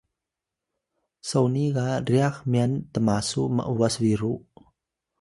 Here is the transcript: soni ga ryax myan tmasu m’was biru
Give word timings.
soni 1.29 1.63
ga 1.75 1.87
ryax 2.07 2.35
myan 2.51 2.71
tmasu 2.93 3.41
m’was 3.55 3.95
biru 4.03 4.33